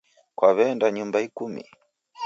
Kwaw'eenda 0.37 0.87
nyumba 0.95 1.17
ikumi? 1.27 1.63